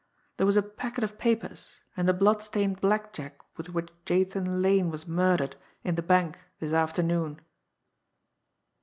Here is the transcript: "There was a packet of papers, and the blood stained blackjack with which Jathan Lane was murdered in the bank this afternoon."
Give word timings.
"There 0.37 0.47
was 0.47 0.57
a 0.57 0.63
packet 0.63 1.03
of 1.03 1.19
papers, 1.19 1.77
and 1.95 2.09
the 2.09 2.13
blood 2.15 2.41
stained 2.41 2.81
blackjack 2.81 3.35
with 3.55 3.69
which 3.69 3.89
Jathan 4.07 4.63
Lane 4.63 4.89
was 4.89 5.05
murdered 5.05 5.55
in 5.83 5.93
the 5.93 6.01
bank 6.01 6.39
this 6.59 6.73
afternoon." 6.73 7.39